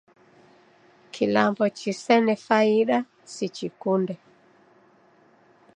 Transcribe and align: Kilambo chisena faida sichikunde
Kilambo 1.11 1.65
chisena 1.77 2.33
faida 2.45 2.97
sichikunde 3.33 4.15